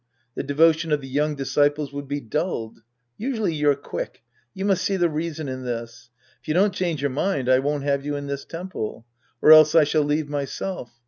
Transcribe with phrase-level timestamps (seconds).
[0.33, 2.79] The devotion of the young disciples would be dulled.
[3.19, 4.23] Usually you're quick.'
[4.55, 6.09] You must see the reason in this.
[6.41, 9.05] If you don't change your mind, I won't have you in this temple.
[9.43, 10.91] Or else, I shall leave myself.